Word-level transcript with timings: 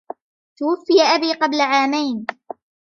توفي 0.57 1.01
أبي 1.01 1.33
قبل 1.33 1.61
عامين. 1.61 2.25